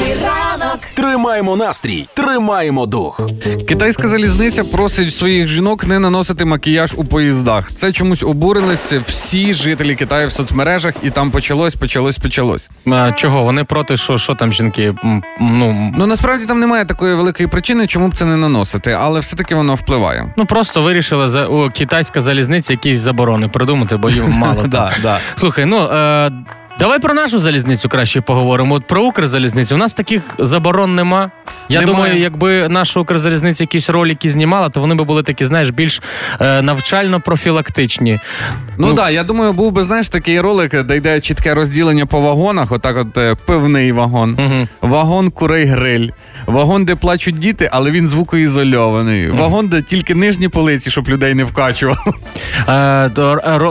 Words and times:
Ранок 0.00 0.78
Тримаємо 0.94 1.56
настрій, 1.56 2.08
тримаємо 2.14 2.86
дух. 2.86 3.20
Китайська 3.68 4.08
залізниця 4.08 4.64
просить 4.64 5.14
своїх 5.16 5.46
жінок 5.46 5.86
не 5.86 5.98
наносити 5.98 6.44
макіяж 6.44 6.94
у 6.96 7.04
поїздах. 7.04 7.72
Це 7.72 7.92
чомусь 7.92 8.22
обурились 8.22 8.92
всі 8.92 9.54
жителі 9.54 9.94
Китаю 9.94 10.28
в 10.28 10.32
соцмережах, 10.32 10.94
і 11.02 11.10
там 11.10 11.30
почалось, 11.30 11.74
почалось, 11.74 12.18
почалось. 12.18 12.68
А, 12.86 13.12
чого? 13.12 13.42
Вони 13.44 13.64
проти, 13.64 13.96
що, 13.96 14.18
що 14.18 14.34
там 14.34 14.52
жінки? 14.52 14.94
Ну, 15.40 15.92
Ну 15.96 16.06
насправді 16.06 16.46
там 16.46 16.60
немає 16.60 16.84
такої 16.84 17.14
великої 17.14 17.48
причини, 17.48 17.86
чому 17.86 18.08
б 18.08 18.14
це 18.14 18.24
не 18.24 18.36
наносити, 18.36 18.92
але 18.92 19.20
все-таки 19.20 19.54
воно 19.54 19.74
впливає. 19.74 20.34
ну 20.36 20.46
просто 20.46 20.82
вирішили 20.82 21.28
за 21.28 21.46
у 21.46 21.70
китайська 21.70 22.20
залізниця 22.20 22.72
якісь 22.72 22.98
заборони 22.98 23.48
придумати, 23.48 23.96
бо 23.96 24.10
їм 24.10 24.30
мало. 24.30 24.62
Да, 24.66 24.92
да. 25.02 25.20
Слухай, 25.36 25.64
ну 25.64 25.76
е, 25.92 26.30
давай 26.78 26.98
про 26.98 27.14
нашу 27.14 27.38
залізницю 27.38 27.88
краще 27.88 28.20
поговоримо. 28.20 28.74
От 28.74 28.84
про 28.86 29.02
Укрзалізницю. 29.04 29.74
У 29.74 29.78
нас 29.78 29.92
таких 29.92 30.22
заборон 30.38 30.94
нема. 30.94 31.30
Я 31.68 31.80
Немає. 31.80 31.96
думаю, 31.96 32.20
якби 32.20 32.68
наша 32.68 33.00
Укрзалізниця 33.00 33.62
якісь 33.64 33.90
ролики 33.90 34.30
знімала, 34.30 34.68
то 34.68 34.80
вони 34.80 34.94
би 34.94 35.04
були 35.04 35.22
такі, 35.22 35.44
знаєш, 35.44 35.70
більш 35.70 36.02
е, 36.40 36.62
навчально-профілактичні. 36.62 38.18
Ну 38.78 38.86
так, 38.86 38.96
да, 38.96 39.10
я 39.10 39.24
думаю, 39.24 39.52
був 39.52 39.72
би 39.72 39.84
знаєш 39.84 40.08
такий 40.08 40.40
ролик, 40.40 40.82
де 40.82 40.96
йде 40.96 41.20
чітке 41.20 41.54
розділення 41.54 42.06
по 42.06 42.20
вагонах. 42.20 42.72
Отак, 42.72 42.96
от 42.96 43.18
е, 43.18 43.34
пивний 43.46 43.92
вагон, 43.92 44.30
Мгм. 44.30 44.68
вагон 44.80 45.30
курей 45.30 45.64
гриль, 45.66 46.08
вагон, 46.46 46.84
де 46.84 46.94
плачуть 46.94 47.38
діти, 47.38 47.68
але 47.72 47.90
він 47.90 48.08
звукоізольований. 48.08 49.30
Вагон, 49.30 49.68
де 49.68 49.82
тільки 49.82 50.14
нижні 50.14 50.48
полиці, 50.48 50.90
щоб 50.90 51.08
людей 51.08 51.34
не 51.34 51.44
вкачував. 51.44 51.98
Е, 52.68 53.10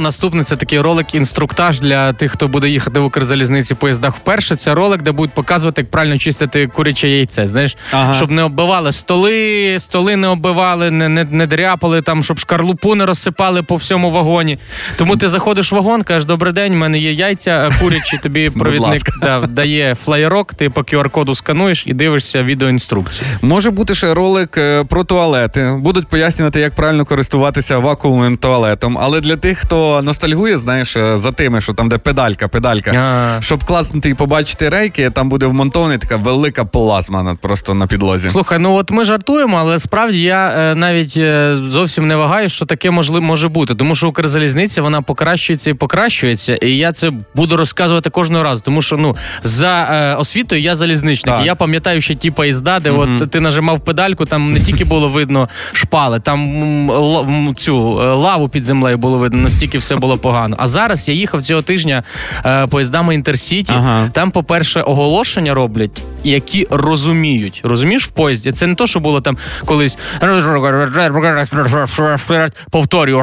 наступний 0.00 0.44
це 0.44 0.56
такий 0.56 0.80
ролик 0.80 1.14
інструктаж 1.14 1.80
для 1.80 2.12
тих, 2.12 2.32
хто 2.32 2.48
буде 2.48 2.68
їхати 2.68 2.91
в 3.00 3.04
Укрзалізниці 3.04 3.74
в 3.74 3.76
поїздах 3.76 4.16
вперше. 4.16 4.56
Це 4.56 4.74
ролик, 4.74 5.02
де 5.02 5.12
будуть 5.12 5.34
показувати, 5.34 5.80
як 5.80 5.90
правильно 5.90 6.18
чистити 6.18 6.66
куряче 6.66 7.08
яйце. 7.08 7.46
Знаєш, 7.46 7.76
Ага. 7.92 8.14
щоб 8.14 8.30
не 8.30 8.42
оббивали 8.42 8.92
столи, 8.92 9.76
столи 9.80 10.16
не 10.16 10.28
оббивали, 10.28 10.90
не, 10.90 11.08
не, 11.08 11.24
не 11.24 11.46
дряпали 11.46 12.02
там, 12.02 12.22
щоб 12.24 12.38
шкарлупу 12.38 12.94
не 12.94 13.06
розсипали 13.06 13.62
по 13.62 13.74
всьому 13.76 14.10
вагоні. 14.10 14.58
Тому 14.96 15.16
ти 15.16 15.28
заходиш 15.28 15.72
в 15.72 15.74
вагон, 15.74 16.02
кажеш, 16.02 16.24
добрий 16.24 16.52
день, 16.52 16.72
в 16.72 16.76
мене 16.76 16.98
є 16.98 17.12
яйця 17.12 17.70
курячі. 17.80 18.18
Тобі 18.22 18.50
провідник 18.50 19.02
да, 19.20 19.40
дає 19.40 19.94
флаєрок, 20.04 20.54
ти 20.54 20.70
по 20.70 20.80
QR-коду 20.80 21.34
скануєш 21.34 21.84
і 21.86 21.94
дивишся 21.94 22.42
відеоінструкцію. 22.42 23.26
Може 23.42 23.70
бути 23.70 23.94
ще 23.94 24.14
ролик 24.14 24.58
е, 24.58 24.84
про 24.84 25.04
туалети. 25.04 25.76
Будуть 25.80 26.06
пояснювати, 26.08 26.60
як 26.60 26.72
правильно 26.74 27.04
користуватися 27.04 27.78
вакуумним 27.78 28.36
туалетом. 28.36 28.98
Але 29.00 29.20
для 29.20 29.36
тих, 29.36 29.58
хто 29.58 30.02
ностальгує, 30.02 30.58
знаєш, 30.58 30.96
е, 30.96 31.16
за 31.18 31.32
тими, 31.32 31.60
що 31.60 31.72
там, 31.74 31.88
де 31.88 31.98
педалька, 31.98 32.48
педалька. 32.48 32.81
А. 32.90 33.38
Щоб 33.42 33.64
класнути 33.64 34.08
і 34.10 34.14
побачити 34.14 34.68
рейки, 34.68 35.10
там 35.10 35.28
буде 35.28 35.46
вмонтований 35.46 35.98
така 35.98 36.16
велика 36.16 36.64
плазма 36.64 37.22
на- 37.22 37.34
просто 37.34 37.74
на 37.74 37.86
підлозі. 37.86 38.30
Слухай, 38.30 38.58
ну 38.58 38.74
от 38.74 38.90
ми 38.90 39.04
жартуємо, 39.04 39.56
але 39.56 39.78
справді 39.78 40.22
я 40.22 40.48
е, 40.50 40.74
навіть 40.74 41.14
е, 41.16 41.56
зовсім 41.56 42.08
не 42.08 42.16
вагаю, 42.16 42.48
що 42.48 42.64
таке 42.64 42.90
можли, 42.90 43.20
може 43.20 43.48
бути. 43.48 43.74
Тому 43.74 43.94
що 43.94 44.08
Укрзалізниця 44.08 44.82
вона 44.82 45.02
покращується 45.02 45.70
і 45.70 45.74
покращується. 45.74 46.54
І 46.56 46.70
я 46.76 46.92
це 46.92 47.10
буду 47.34 47.56
розказувати 47.56 48.10
кожного 48.10 48.44
разу. 48.44 48.62
Тому 48.64 48.82
що 48.82 48.96
ну 48.96 49.16
за 49.42 49.88
е, 49.92 50.14
освітою 50.16 50.62
я 50.62 50.74
залізничник. 50.76 51.34
Так. 51.34 51.42
І 51.44 51.46
я 51.46 51.54
пам'ятаю 51.54 52.00
ще 52.00 52.14
ті 52.14 52.30
поїзда, 52.30 52.80
де 52.80 52.90
от 52.90 53.30
ти 53.30 53.40
нажимав 53.40 53.80
педальку, 53.80 54.26
там 54.26 54.52
не 54.52 54.60
тільки 54.60 54.84
було 54.84 55.08
видно 55.08 55.48
шпали, 55.72 56.20
там 56.20 56.40
м, 56.62 56.90
л- 56.90 57.20
м, 57.28 57.54
цю 57.54 58.00
е, 58.02 58.14
лаву 58.14 58.48
під 58.48 58.64
землею 58.64 58.98
було 58.98 59.18
видно, 59.18 59.38
настільки 59.42 59.78
все 59.78 59.96
було 59.96 60.18
погано. 60.18 60.56
А 60.58 60.68
зараз 60.68 61.08
я 61.08 61.14
їхав 61.14 61.42
цього 61.42 61.62
тижня 61.62 62.02
е, 62.46 62.66
поїздами 62.72 63.14
Інтерсіті. 63.14 63.72
Ага. 63.76 64.10
Там, 64.12 64.30
по-перше, 64.30 64.80
оголошення 64.82 65.54
роблять, 65.54 66.02
які 66.24 66.66
розуміють. 66.70 67.60
Розумієш 67.64 68.04
в 68.06 68.08
поїзді? 68.08 68.52
Це 68.52 68.66
не 68.66 68.74
то, 68.74 68.86
що 68.86 69.00
було 69.00 69.20
там 69.20 69.38
колись 69.64 69.98
повторюю. 72.70 73.18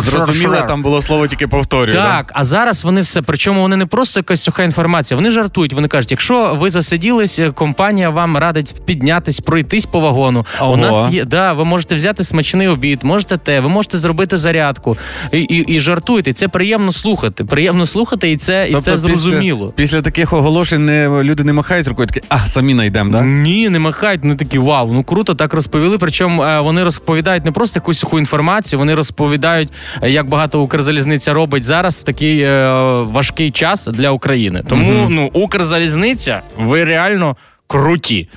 Зрозуміло, 0.00 0.64
там 0.68 0.82
було 0.82 1.02
слово 1.02 1.26
тільки 1.26 1.48
повторюю. 1.48 1.92
да? 1.92 2.04
Так, 2.16 2.32
а 2.34 2.44
зараз 2.44 2.84
вони 2.84 3.00
все. 3.00 3.22
Причому 3.22 3.60
вони 3.60 3.76
не 3.76 3.86
просто 3.86 4.20
якась 4.20 4.42
суха 4.42 4.62
інформація, 4.62 5.16
вони 5.16 5.30
жартують. 5.30 5.72
Вони 5.72 5.88
кажуть, 5.88 6.10
якщо 6.10 6.54
ви 6.54 6.70
засиділись, 6.70 7.38
е, 7.38 7.50
компанія 7.50 8.10
вам 8.10 8.36
радить 8.36 8.74
піднятись, 8.86 9.40
пройтись 9.40 9.86
по 9.86 10.00
вагону. 10.00 10.46
Ого. 10.60 10.72
У 10.72 10.76
нас 10.76 11.12
є 11.12 11.24
да, 11.24 11.52
ви 11.52 11.64
можете 11.64 11.94
взяти 11.94 12.24
смачний 12.24 12.68
обід, 12.68 13.00
можете 13.02 13.36
те, 13.36 13.60
ви 13.60 13.68
можете 13.68 13.98
зробити 13.98 14.38
зарядку 14.38 14.96
і, 15.32 15.40
і, 15.40 15.74
і 15.74 15.80
жартуйте. 15.80 16.32
Це 16.32 16.48
приємно 16.48 16.92
слухати. 16.92 17.44
Приємно 17.44 17.86
слухати, 17.86 18.30
і 18.30 18.36
це, 18.36 18.68
і 18.68 18.74
це 18.74 18.74
Тобто 18.74 18.96
зрозуміло. 18.96 19.66
Після, 19.66 19.76
після 19.76 20.02
таких 20.02 20.32
оголошень 20.32 20.86
не, 20.86 21.08
люди 21.08 21.44
не 21.44 21.52
махають 21.52 21.65
рукою, 21.70 22.06
такі, 22.06 22.20
а, 22.28 22.46
самі 22.46 22.74
найдемо, 22.74 23.12
да? 23.12 23.22
Ні, 23.22 23.68
не 23.68 23.78
махають. 23.78 24.24
Ну 24.24 24.34
такі 24.34 24.58
вау, 24.58 24.92
ну 24.92 25.04
круто 25.04 25.34
так 25.34 25.54
розповіли. 25.54 25.98
Причому 25.98 26.42
е, 26.42 26.60
вони 26.60 26.84
розповідають 26.84 27.44
не 27.44 27.52
просто 27.52 27.76
якусь 27.76 27.98
суху 27.98 28.18
інформацію, 28.18 28.78
вони 28.78 28.94
розповідають, 28.94 29.72
е, 30.02 30.10
як 30.10 30.28
багато 30.28 30.60
Укрзалізниця 30.60 31.32
робить 31.32 31.64
зараз 31.64 31.96
в 31.96 32.02
такий 32.02 32.40
е, 32.40 32.72
важкий 33.00 33.50
час 33.50 33.86
для 33.86 34.10
України. 34.10 34.62
Тому 34.68 35.06
ну 35.10 35.30
Укрзалізниця, 35.32 36.42
ви 36.58 36.84
реально 36.84 37.36
круті. 37.66 38.28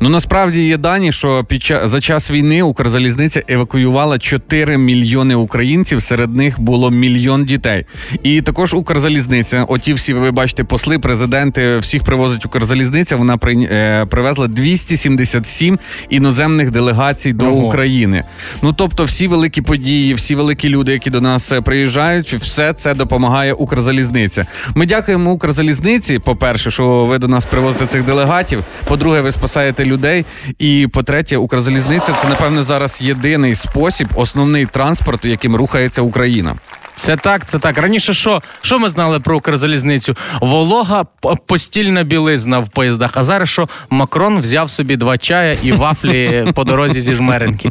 Ну 0.00 0.08
насправді 0.08 0.66
є 0.66 0.76
дані, 0.76 1.12
що 1.12 1.44
під 1.44 1.62
час 1.62 1.90
за 1.90 2.00
час 2.00 2.30
війни 2.30 2.62
Укрзалізниця 2.62 3.42
евакуювала 3.48 4.18
4 4.18 4.78
мільйони 4.78 5.34
українців. 5.34 6.02
Серед 6.02 6.36
них 6.36 6.60
було 6.60 6.90
мільйон 6.90 7.44
дітей. 7.44 7.84
І 8.22 8.40
також 8.40 8.74
Укрзалізниця, 8.74 9.64
оті 9.68 9.92
всі 9.92 10.12
ви 10.12 10.30
бачите, 10.30 10.64
посли, 10.64 10.98
президенти, 10.98 11.78
всіх 11.78 12.04
привозить 12.04 12.46
Укрзалізниця. 12.46 13.16
Вона 13.16 13.36
при, 13.36 13.54
е, 13.54 14.06
привезла 14.10 14.48
277 14.48 15.78
іноземних 16.10 16.70
делегацій 16.70 17.32
до 17.32 17.46
Ого. 17.46 17.66
України. 17.66 18.22
Ну 18.62 18.72
тобто, 18.72 19.04
всі 19.04 19.28
великі 19.28 19.62
події, 19.62 20.14
всі 20.14 20.34
великі 20.34 20.68
люди, 20.68 20.92
які 20.92 21.10
до 21.10 21.20
нас 21.20 21.52
е, 21.52 21.60
приїжджають, 21.60 22.34
все 22.34 22.72
це 22.72 22.94
допомагає 22.94 23.52
Укрзалізниця. 23.52 24.46
Ми 24.74 24.86
дякуємо 24.86 25.32
Укрзалізниці. 25.32 26.18
По-перше, 26.18 26.70
що 26.70 27.04
ви 27.04 27.18
до 27.18 27.28
нас 27.28 27.44
привозите 27.44 27.86
цих 27.86 28.04
делегатів. 28.04 28.64
По-друге, 28.88 29.20
ви 29.20 29.32
спасаєте 29.32 29.65
людей. 29.78 30.24
І 30.58 30.88
по-третє, 30.92 31.36
Укрзалізниця 31.36 32.12
це 32.22 32.28
напевне 32.28 32.62
зараз 32.62 33.00
єдиний 33.00 33.54
спосіб, 33.54 34.08
основний 34.14 34.66
транспорт, 34.66 35.24
яким 35.24 35.56
рухається 35.56 36.02
Україна. 36.02 36.56
Це 36.96 37.16
так, 37.16 37.46
це 37.46 37.58
так. 37.58 37.78
Раніше 37.78 38.14
що? 38.14 38.42
Що 38.60 38.78
ми 38.78 38.88
знали 38.88 39.20
про 39.20 39.36
Укрзалізницю? 39.36 40.16
Волога 40.40 41.04
постільна 41.46 42.02
білизна 42.02 42.58
в 42.58 42.68
поїздах. 42.68 43.10
А 43.14 43.24
зараз 43.24 43.48
що 43.48 43.68
Макрон 43.90 44.38
взяв 44.40 44.70
собі 44.70 44.96
два 44.96 45.18
чая 45.18 45.56
і 45.62 45.72
вафлі 45.72 46.46
по 46.54 46.64
дорозі 46.64 47.00
зі 47.00 47.14
жмеренки. 47.14 47.70